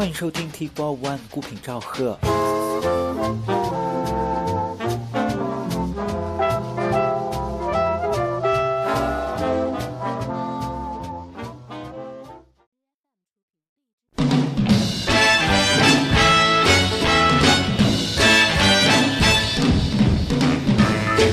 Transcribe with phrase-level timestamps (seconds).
[0.00, 2.18] 欢迎收听 T Four One 孤品赵贺。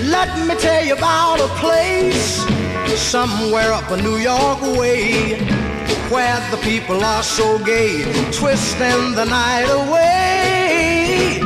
[0.10, 2.44] Let me tell you about a place
[2.96, 5.67] somewhere up a New York way
[6.11, 11.41] where the people are so gay, twisting the night away.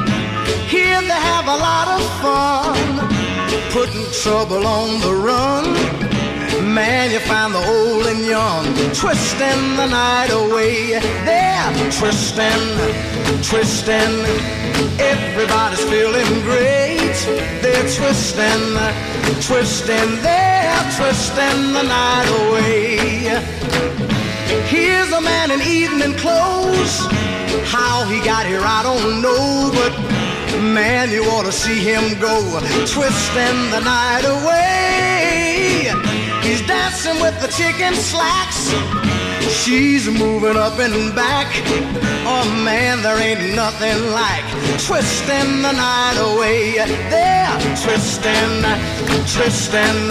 [0.69, 2.79] Here they have a lot of fun,
[3.71, 5.65] putting trouble on the run.
[6.75, 10.99] Man, you find the old and young twisting the night away.
[11.27, 12.65] They're twisting,
[13.43, 14.15] twisting.
[14.99, 17.17] Everybody's feeling great.
[17.63, 18.65] They're twisting,
[19.41, 20.23] twisting.
[20.23, 23.12] They're twisting the night away.
[25.53, 26.95] In evening clothes.
[27.69, 29.93] How he got here, I don't know, but
[30.73, 32.41] man, you ought to see him go
[32.87, 35.93] twisting the night away.
[36.43, 38.73] He's dancing with the chicken slacks.
[39.53, 41.47] She's moving up and back.
[42.25, 44.45] Oh man, there ain't nothing like
[44.81, 46.73] twisting the night away.
[47.13, 48.65] They're twisting,
[49.29, 50.11] twisting.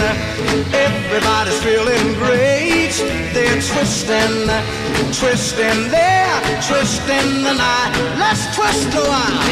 [0.72, 2.94] Everybody's feeling great.
[3.34, 4.48] They're twisting,
[5.12, 5.90] twisting.
[5.90, 7.92] They're twisting the night.
[8.18, 9.42] Let's twist a while.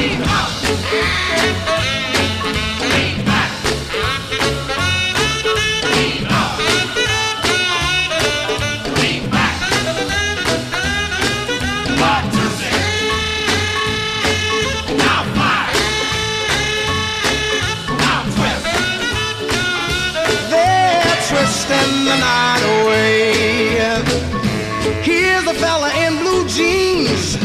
[25.60, 27.36] Fella in blue jeans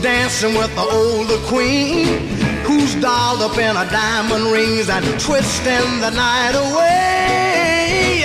[0.00, 2.06] dancing with the older queen
[2.66, 8.24] who's dolled up in her diamond rings and twisting the night away.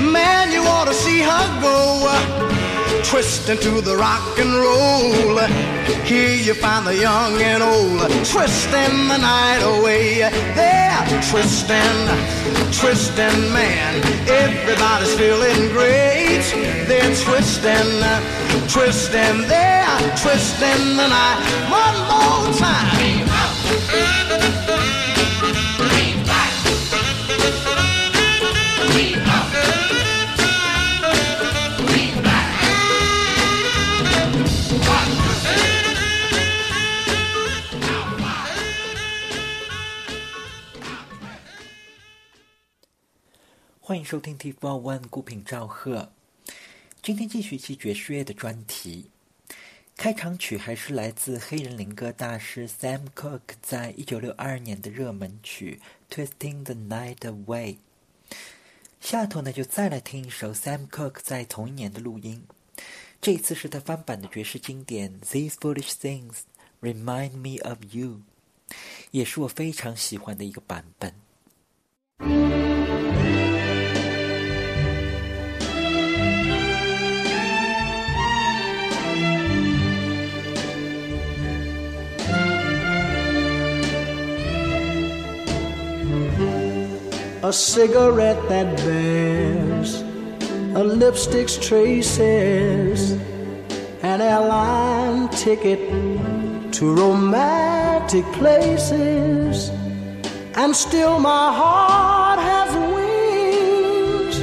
[0.00, 2.39] Man, you ought to see her go
[3.10, 5.36] twisting to the rock and roll.
[6.04, 10.20] Here you find the young and old twisting the night away.
[10.54, 12.06] They're twisting,
[12.70, 14.00] twisting, man.
[14.28, 16.44] Everybody's feeling great.
[16.86, 18.00] They're twisting,
[18.68, 21.40] twisting, they're twisting the night.
[21.68, 23.30] One more time.
[43.90, 46.12] 欢迎收听 T Four One 孤品赵贺。
[47.02, 49.10] 今天继续期爵士乐的专题。
[49.96, 55.80] 开场曲还是来自黑人灵歌大师 Sam Cooke 在一九六二年的热门曲
[56.14, 57.78] 《Twisting the Night Away》。
[59.00, 62.44] 下头呢，就再来听一首 Sam Cooke 在同一年的录音，
[63.20, 66.42] 这次是他翻版的爵士经典《These Foolish Things
[66.80, 68.20] Remind Me of You》，
[69.10, 71.12] 也是我非常喜欢的一个版本。
[87.50, 90.02] A cigarette that bears
[90.76, 93.10] a lipstick's traces,
[94.02, 95.80] an airline ticket
[96.74, 99.68] to romantic places,
[100.54, 104.36] and still my heart has wings.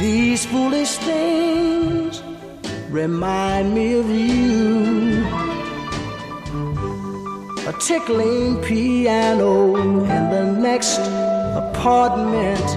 [0.00, 2.20] These foolish things
[2.90, 5.24] remind me of you
[7.68, 11.19] a tickling piano in the next
[11.80, 12.68] apartment.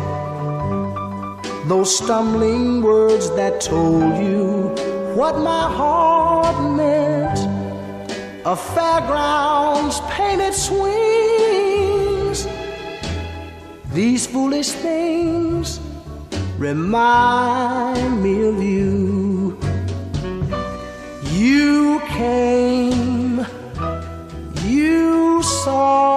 [1.67, 4.69] Those stumbling words that told you
[5.13, 7.37] what my heart meant.
[8.45, 12.47] A fairground's painted swings.
[13.91, 15.81] These foolish things
[16.57, 19.59] remind me of you.
[21.33, 23.45] You came
[24.65, 26.12] you saw,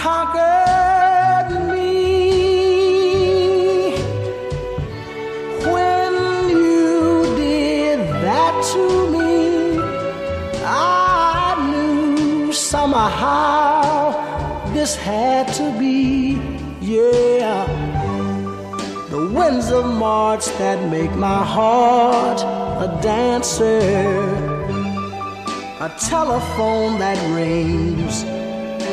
[0.00, 1.92] conquered me.
[5.74, 6.12] When
[6.48, 9.78] you did that to me,
[10.64, 13.52] I knew somehow
[14.72, 16.40] this had to be,
[16.80, 17.66] yeah.
[19.10, 22.40] the winds of March that make my heart
[22.86, 23.80] a dancer,
[25.86, 28.24] a telephone that rings,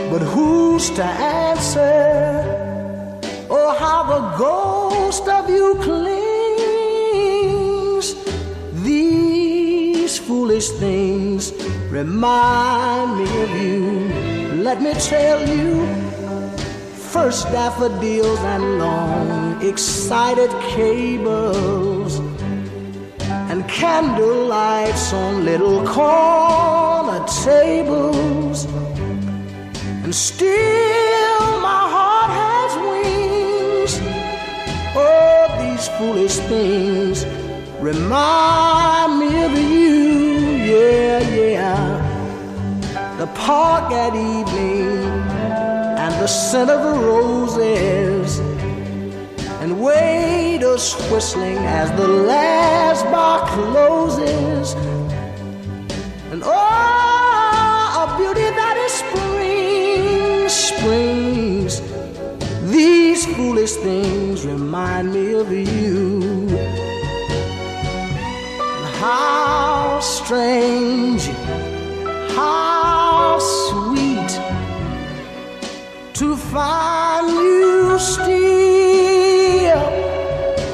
[0.09, 2.44] but who's to answer?
[3.50, 6.15] Oh, how the ghost of you clings.
[8.83, 11.51] These foolish things
[11.89, 13.81] remind me of you.
[14.63, 15.86] Let me tell you
[17.13, 22.19] first daffodils and long excited cables
[23.50, 28.68] and candle lights on little corner tables
[30.07, 33.92] and still my heart has wings.
[34.95, 37.25] Oh these foolish things
[37.81, 39.98] remind me of you.
[40.71, 43.18] Yeah yeah.
[43.18, 44.95] The park at evening
[46.04, 48.39] and the scent of the roses,
[49.62, 54.74] and waiters whistling as the last bar closes.
[56.31, 59.26] And oh, a beauty that is spring,
[60.87, 61.81] springs.
[62.71, 66.47] These foolish things remind me of you.
[69.01, 71.23] How strange,
[72.35, 74.31] how sweet
[76.19, 79.83] to find you still.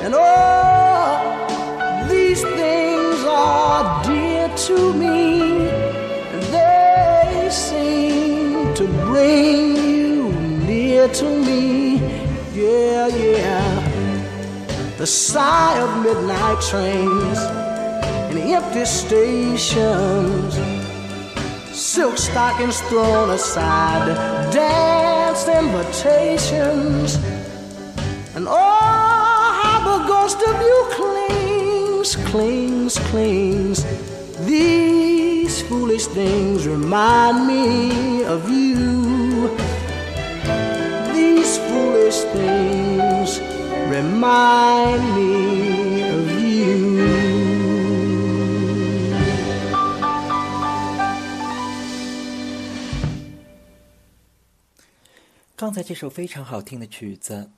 [0.04, 5.68] And oh, these things are dear to me,
[6.52, 9.63] they seem to bring
[11.04, 11.96] near to me.
[12.54, 14.96] Yeah, yeah.
[14.98, 17.40] The sigh of midnight trains
[18.30, 20.56] and empty stations
[21.74, 24.06] silk stockings thrown aside,
[24.52, 27.16] dance invitations,
[28.36, 33.84] and oh, how the ghost of you clings, clings, clings.
[34.46, 39.23] These foolish things remind me of you.
[42.34, 43.40] Things
[43.90, 47.04] remind me of you.
[55.56, 57.50] 刚才这首非常好听的曲子，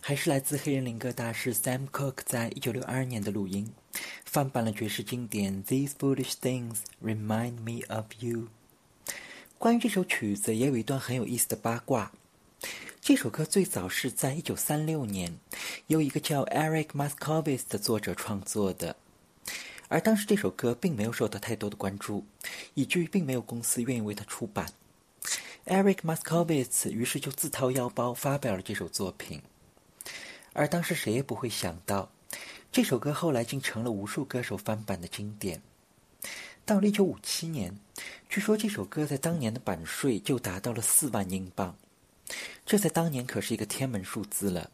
[0.00, 3.72] 还是来自黑人灵歌大师 Sam Cooke 在一九六二年的录音，
[4.26, 8.40] 翻版了爵士经典《These Foolish Things Remind Me of You》。
[9.56, 12.12] 关于这首曲子，也有一段很有意思的八卦。
[13.06, 15.36] 这首歌最早是在一九三六年，
[15.88, 18.96] 由一个叫 Eric Muscovitz 的作者创作的，
[19.88, 22.24] 而当时这首歌并没有受到太多的关注，
[22.72, 24.72] 以至于并没有公司愿意为它出版。
[25.66, 29.42] Eric Muscovitz 于是就自掏腰包发表了这首作品，
[30.54, 32.10] 而当时谁也不会想到，
[32.72, 35.60] 这首歌后来竟成了无数歌手翻版的经典。
[36.64, 37.78] 到了1957年，
[38.30, 41.76] 据说这首歌在当年的版税就达到了四万英镑，
[42.64, 44.70] 这在当年可是一个天文数字了。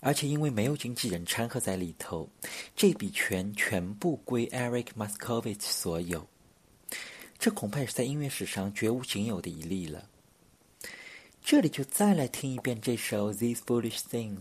[0.00, 2.28] 而且因为没有经纪人掺和在里头，
[2.74, 6.26] 这笔钱全部归 Eric Muscovitz 所有，
[7.38, 10.08] 这恐怕也是在音乐史上绝无仅有的一例了。
[11.40, 14.40] 这里就再来听一遍这首《These Foolish Things》。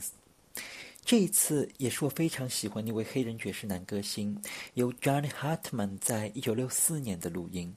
[1.05, 4.41] 这一次也是我非常喜欢一位黑人爵士男歌星，
[4.74, 7.75] 由 Johnny Hartman 在一九六四年的录音。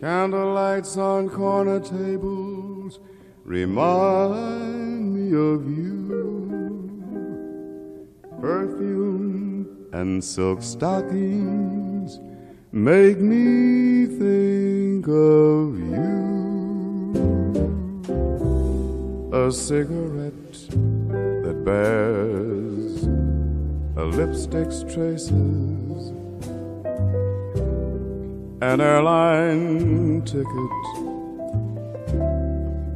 [0.00, 3.00] Candlelights on corner tables
[3.44, 7.08] remind me of you.
[8.40, 12.20] Perfume and silk stockings
[12.70, 16.38] make me think of you.
[19.32, 20.68] A cigarette
[21.42, 23.02] that bears
[23.96, 25.77] a lipstick's traces,
[28.60, 30.46] an airline ticket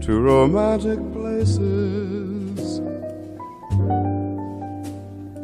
[0.01, 2.81] to romantic places,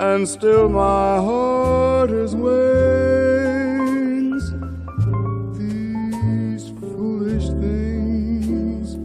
[0.01, 2.83] and still my heart is wings.
[5.57, 8.97] These foolish things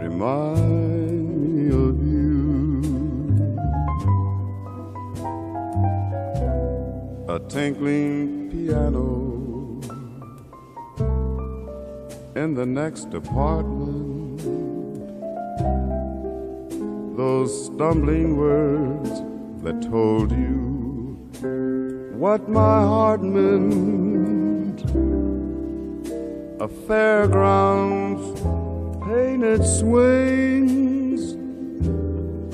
[0.00, 2.80] remind me of you.
[7.28, 9.15] A tinkling piano
[12.46, 14.38] in the next apartment.
[17.16, 19.10] Those stumbling words
[19.64, 21.18] that told you
[22.22, 24.78] what my heart meant.
[26.60, 28.26] A fairground's
[29.04, 31.22] painted swings,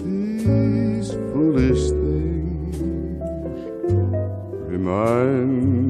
[0.03, 3.21] These foolish things
[4.75, 5.82] remind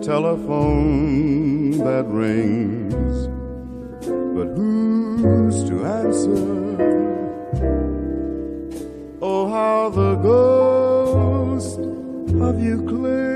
[0.00, 3.28] Telephone that rings,
[4.06, 6.72] but who's to answer?
[9.20, 11.78] Oh, how the ghost
[12.40, 13.31] of you clings.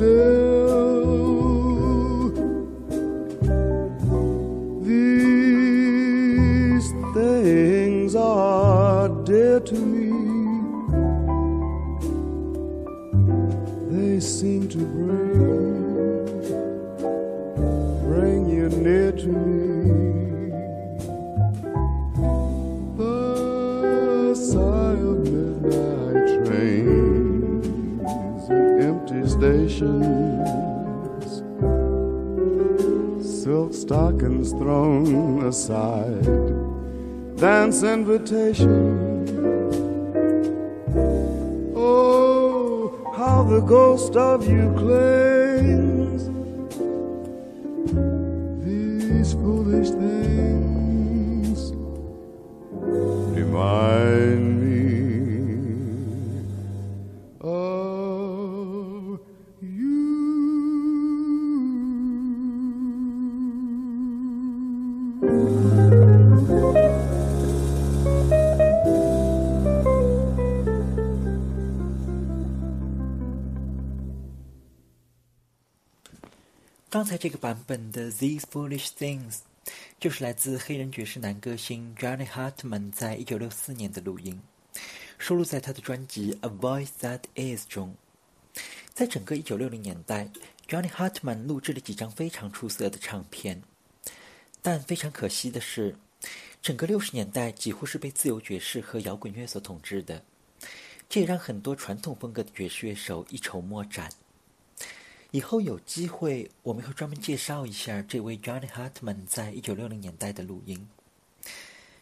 [0.00, 0.49] Find
[29.70, 31.42] stations,
[33.42, 36.24] silk stockings thrown aside,
[37.36, 39.30] dance invitations.
[41.76, 45.99] Oh, how the ghost of you clings.
[77.20, 79.34] 这个版本的《These Foolish Things》
[79.98, 84.40] 就是来自黑人爵士男歌星 Johnny Hartman 在一九六四年的录音，
[85.18, 87.94] 收录在他的专辑《A Voice That Is》中。
[88.94, 90.30] 在整个一九六零年代
[90.66, 93.62] ，Johnny Hartman 录制了几张非常出色的唱片，
[94.62, 95.94] 但非常可惜的是，
[96.62, 100.24] 整个六十年代几乎是被自由爵士和摇滚乐所统治的，
[101.06, 104.10] 这也让很多传统风格的爵士乐手一筹莫展。
[105.32, 110.88] 以后有机会，我们会专门介绍一下这位 Johnny Hartman 在一九六零年代的录音。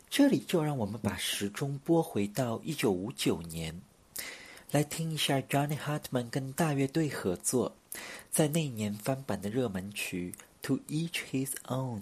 [0.08, 3.82] 这里就让我们把时钟拨回到一九五九年，
[4.70, 7.76] 来听一下 Johnny Hartman 跟大乐队合作，
[8.30, 10.32] 在那年翻版的热门曲
[10.66, 12.00] 《To Each His Own》。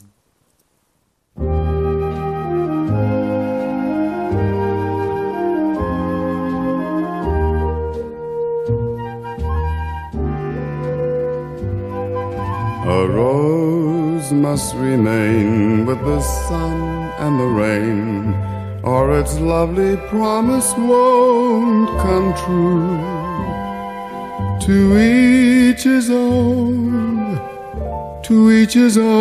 [13.07, 16.81] A rose must remain with the sun
[17.21, 18.35] and the rain,
[18.83, 22.99] or its lovely promise won't come true.
[24.67, 27.39] To each his own,
[28.25, 29.13] to each his own,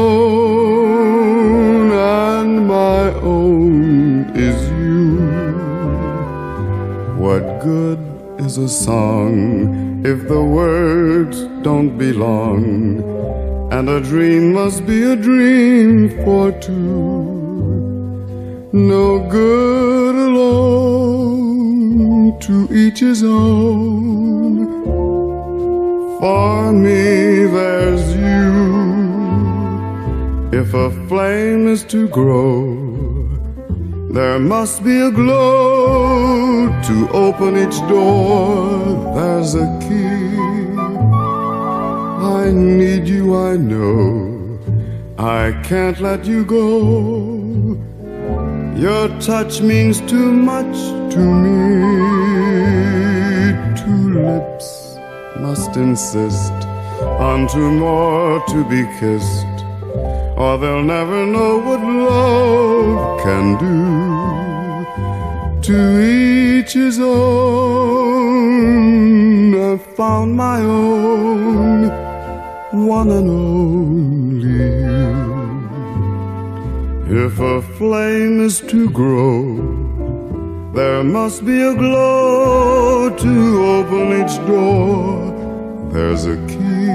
[1.92, 5.20] and my own is you.
[7.24, 8.00] What good
[8.40, 13.16] is a song if the words don't belong?
[13.76, 17.26] And a dream must be a dream for two.
[18.72, 21.60] No good alone,
[22.40, 24.56] to each his own.
[26.20, 28.54] For me, there's you.
[30.58, 32.78] If a flame is to grow,
[34.10, 39.14] there must be a glow to open each door.
[39.16, 40.75] There's a key.
[42.26, 44.60] I need you, I know.
[45.18, 47.78] I can't let you go.
[48.76, 50.76] Your touch means too much
[51.14, 51.60] to me.
[53.82, 54.98] Two lips
[55.40, 56.54] must insist
[57.28, 59.58] on two more to be kissed,
[60.36, 63.76] or they'll never know what love can do.
[65.68, 68.26] To each his own.
[69.76, 71.90] I've found my own,
[72.88, 75.26] one and only you.
[77.26, 85.34] If a flame is to grow, there must be a glow to open each door.
[85.92, 86.92] There's a key.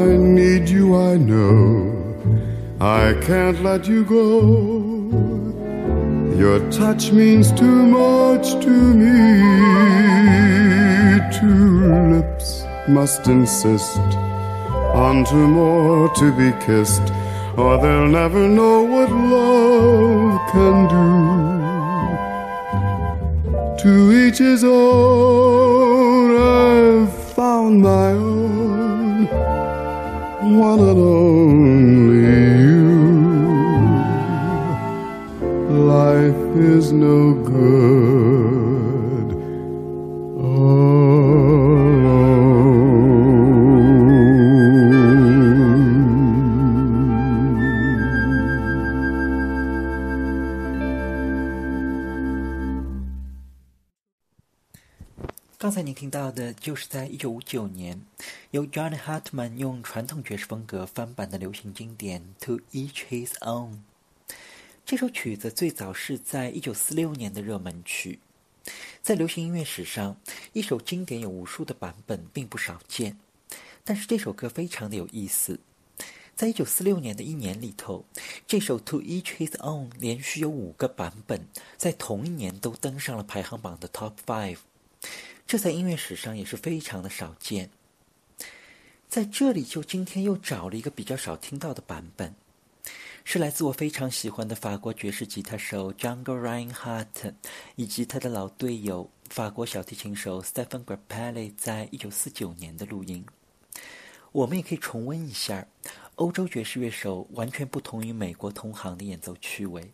[0.00, 1.92] I need you, I know.
[2.80, 4.74] I can't let you go.
[6.36, 10.43] Your touch means too much to me.
[11.32, 13.98] Two lips must insist
[14.94, 17.12] on two more to be kissed,
[17.56, 21.08] or they'll never know what love can do.
[23.82, 29.26] To each his own, I've found my own,
[30.58, 32.24] one and only
[32.64, 32.84] you.
[35.86, 38.23] Life is no good
[55.64, 57.98] 刚才您听到的就是在一九五九年，
[58.50, 63.70] 由 John Hartman 用传统爵士风格翻版的流行经典《To Each His Own》。
[64.84, 68.18] 这首曲子最早是在一九四六年的热门曲，
[69.00, 70.18] 在流行音乐史上，
[70.52, 73.16] 一首经典有无数的版本并不少见。
[73.84, 75.58] 但是这首歌非常的有意思，
[76.36, 78.04] 在一九四六年的一年里头，
[78.46, 84.58] 这首《To Each His Own》连续有五个版本，在同一年都登上了排行榜的 Top Five。
[85.46, 87.70] 这在音乐史上也是非常的少见。
[89.08, 92.34] 在这里，就今天又找了一个比较少听到的版本，
[93.24, 97.34] 是来自我非常喜欢的法国爵士吉他手 Jungle Reinhardt
[97.76, 103.24] 以及他的老队友法国小提琴手 Stephen Grappelli 在一九四九年的录音。
[104.32, 105.68] 我们也可以重温一下
[106.16, 109.92] 欧洲爵士乐手完全不同于美国同行的演奏趣味。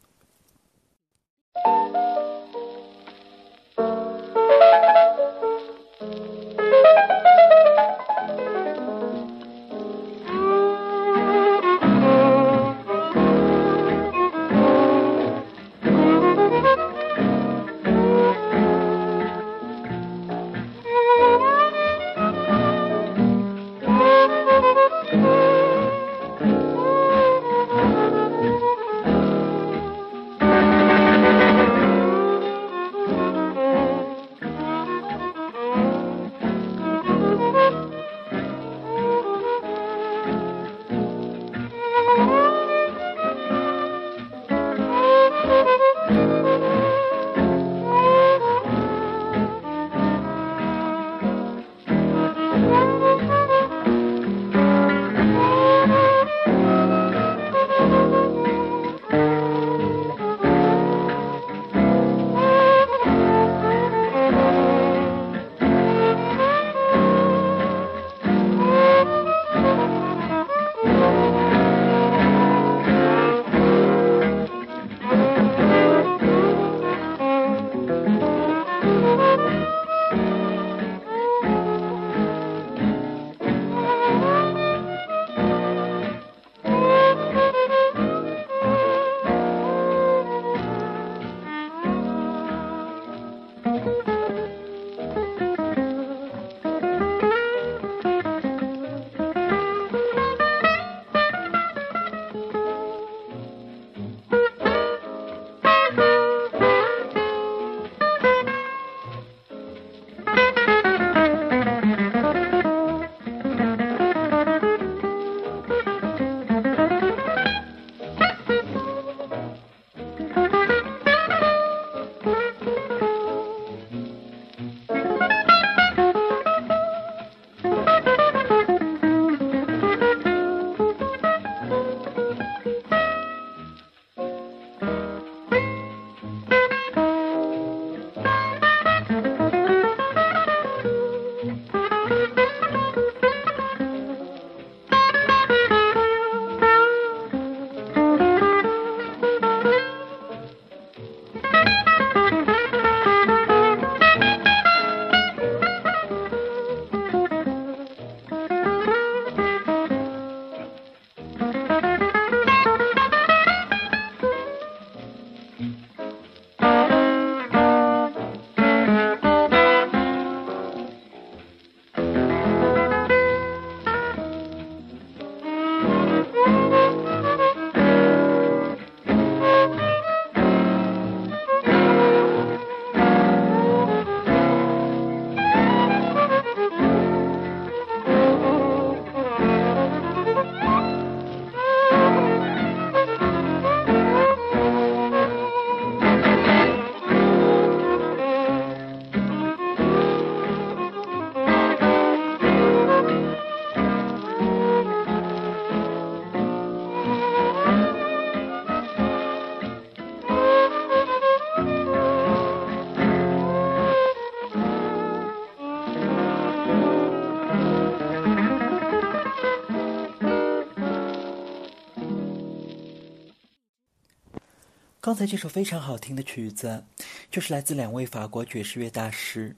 [225.10, 226.84] 刚才这首非常好听的曲子，
[227.32, 229.56] 就是来自两位法国爵士乐大师，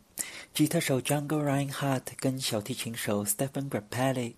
[0.55, 4.33] 吉他手 Django Reinhardt 跟小提琴手 Stephen Grappelli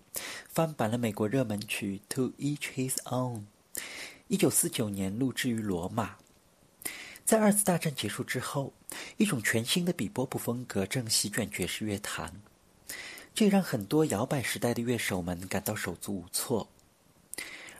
[0.49, 3.43] 翻版了美国热门曲《To Each His Own》，
[4.27, 6.17] 一九四九年录制于罗马。
[7.23, 8.73] 在二次大战结束之后，
[9.15, 12.33] 一种全新的比波普风格正席卷爵士乐坛，
[13.33, 16.67] 这让很多摇摆时代的乐手们感到手足无措。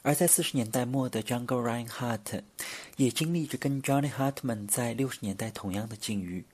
[0.06, 2.42] 而在四十年代末的 Jungle Reinhardt
[2.96, 6.44] 也经历着跟 Johnny Hartman 在六十年代同样的境遇。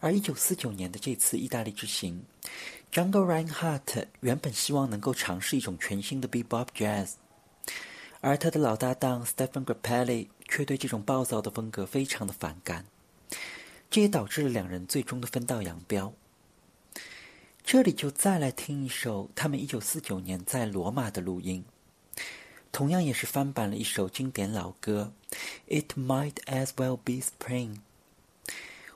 [0.00, 2.24] 而一九四九年的这次意大利之行
[2.90, 7.16] ，Jungle Reinhardt 原本希望能够尝试一种全新的 Bebop Jazz，
[8.22, 12.86] 而他的老搭档 Stephen Grappelli 却对这种暴躁的风格非常的反感，
[13.90, 16.14] 这也导致了两人最终的分道扬镳。
[17.62, 21.62] 这里就再来听一首他们一九四九年在罗马的录音。
[22.76, 25.10] 同样也是翻版了一首经典老歌
[25.80, 27.76] 《It Might As Well Be Spring》。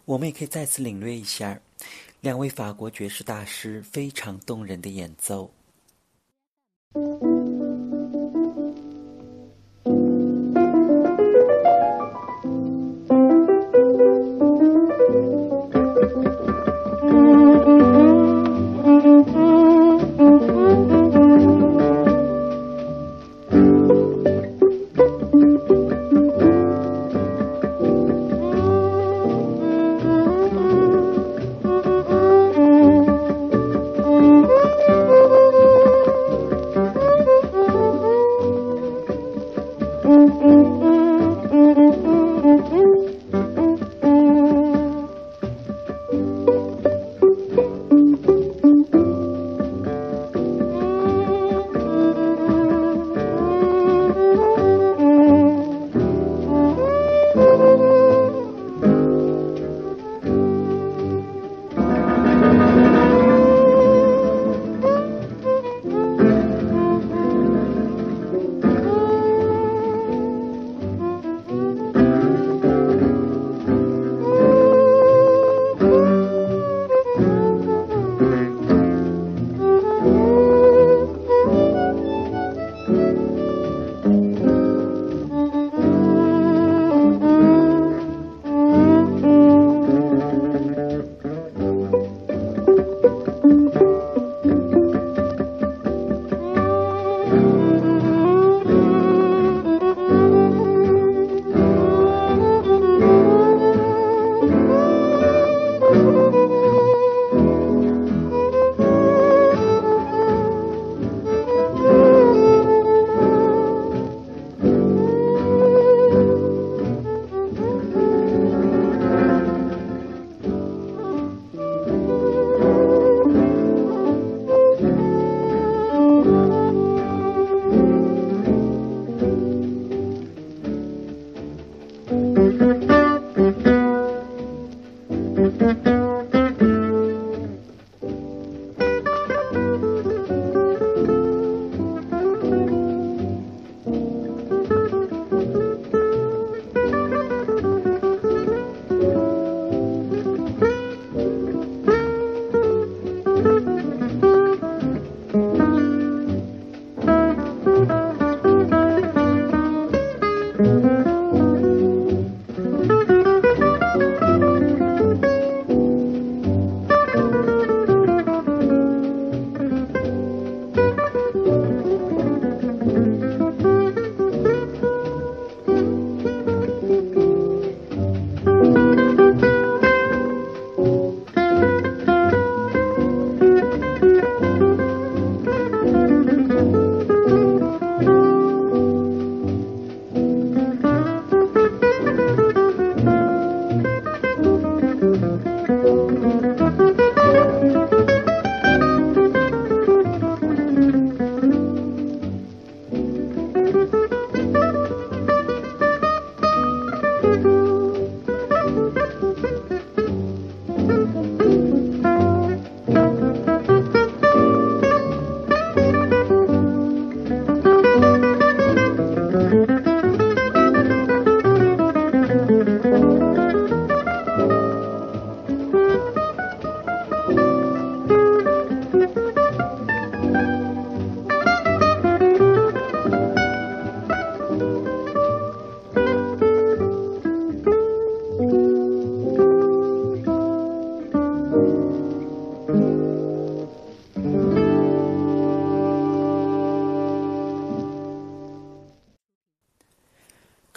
[0.04, 1.58] 我们也可以再次领略一下
[2.20, 5.50] 两位法国爵士大师非常动人的演奏。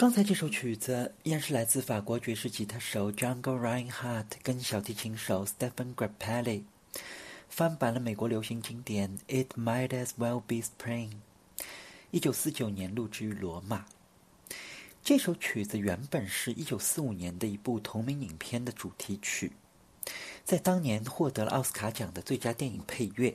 [0.04, 6.64] 刚才这首曲子依然是来自法国爵士吉他手 Django Reinhardt 跟小提琴手 Stephen Grappelli
[7.48, 11.08] 翻版了美国流行经典《It Might As Well Be Spring》，
[12.10, 13.86] 一九四九年录制于罗马。
[15.02, 19.52] 这首曲子原本是一九四五年的一部同名影片的主题曲，
[20.44, 23.34] 在当年获得了奥斯卡奖的最佳电影配乐，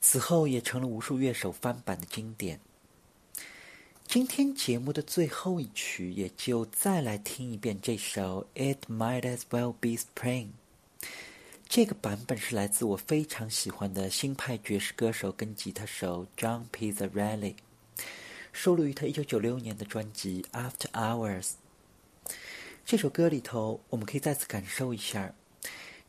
[0.00, 2.58] 此后也成了无数乐手翻版的经典。
[4.08, 10.46] 今天节目的最后一曲，也就再来听一遍这首《It Might As Well Be Spring》。
[11.68, 17.56] 这个版本是来自我非常喜欢的新派爵士歌手跟吉他手 John Pizzarelli，
[18.50, 21.50] 收录于他一九九六年的专辑《After Hours》。
[22.86, 25.34] 这首歌里头，我们可以再次感受一下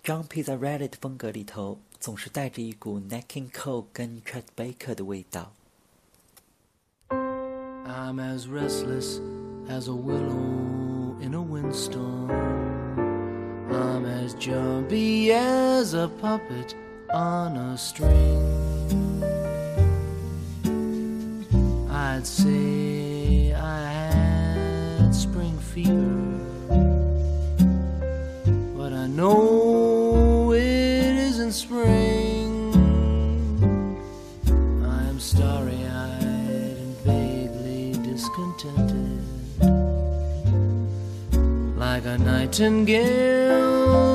[0.06, 5.54] John Pizzarelli 的风格里头，总是带着一股 Nat King Cole 跟 Chet Baker 的味道。
[7.90, 9.20] I'm as restless
[9.68, 12.30] as a willow in a windstorm.
[13.72, 16.76] I'm as jumpy as a puppet
[17.12, 18.38] on a string.
[21.90, 26.40] I'd say I had spring fever,
[28.78, 31.99] but I know it isn't spring.
[42.10, 44.09] A nightingale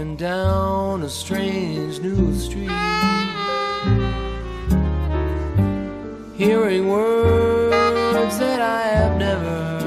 [0.00, 2.70] walking down a strange new street,
[6.36, 9.78] hearing words that I have never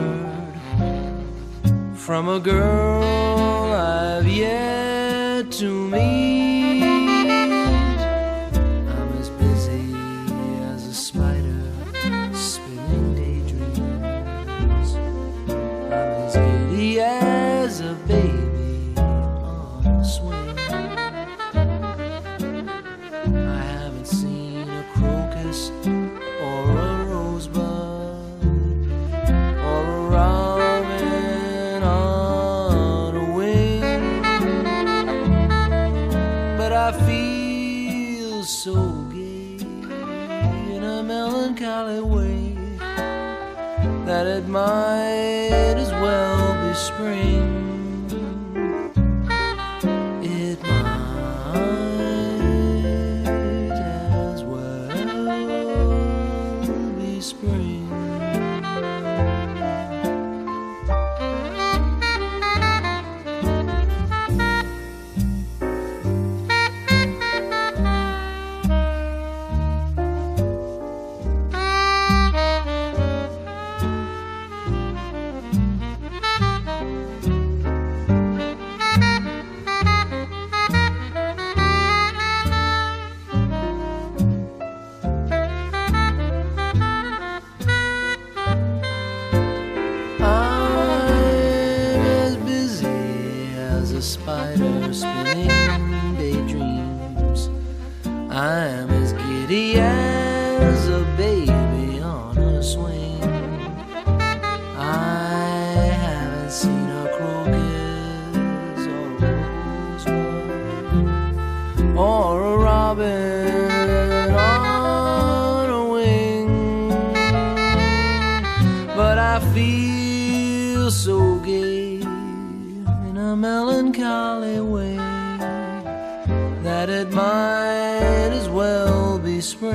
[0.78, 3.33] heard from a girl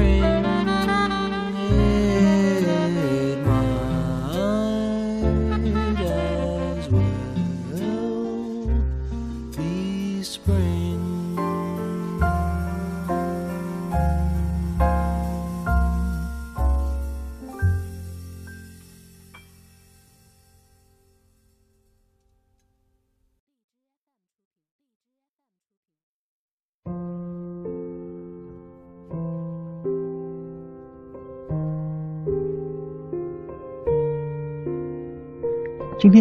[0.09, 0.58] be